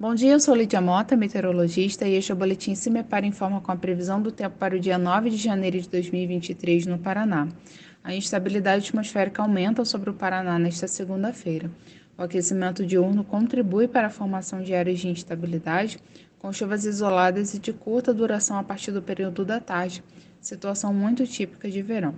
[0.00, 3.72] Bom dia, eu sou Lídia Mota, meteorologista, e este é o Boletim Cimepar informa com
[3.72, 7.48] a previsão do tempo para o dia 9 de janeiro de 2023 no Paraná.
[8.04, 11.68] A instabilidade atmosférica aumenta sobre o Paraná nesta segunda-feira.
[12.16, 15.98] O aquecimento diurno contribui para a formação de áreas de instabilidade,
[16.38, 20.04] com chuvas isoladas e de curta duração a partir do período da tarde,
[20.40, 22.14] situação muito típica de verão.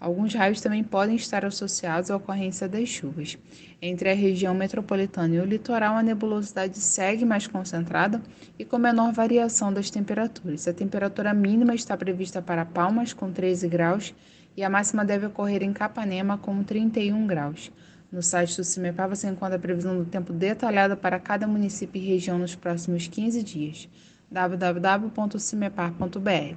[0.00, 3.36] Alguns raios também podem estar associados à ocorrência das chuvas.
[3.82, 8.22] Entre a região metropolitana e o litoral, a nebulosidade segue mais concentrada
[8.58, 10.66] e com menor variação das temperaturas.
[10.66, 14.14] A temperatura mínima está prevista para Palmas, com 13 graus,
[14.56, 17.70] e a máxima deve ocorrer em Capanema, com 31 graus.
[18.10, 22.06] No site do CIMEPAR você encontra a previsão do tempo detalhada para cada município e
[22.06, 23.86] região nos próximos 15 dias.
[24.30, 26.56] www.cimepar.br